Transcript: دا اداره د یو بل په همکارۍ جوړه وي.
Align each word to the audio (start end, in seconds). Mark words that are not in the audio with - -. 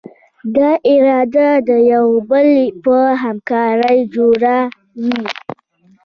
دا 0.55 0.69
اداره 0.93 1.49
د 1.67 1.69
یو 1.93 2.07
بل 2.29 2.49
په 2.83 2.97
همکارۍ 3.23 3.99
جوړه 4.15 4.57
وي. 5.01 5.21